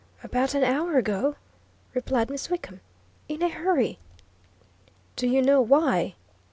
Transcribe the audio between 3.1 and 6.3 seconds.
"in a hurry." "Do you know why?"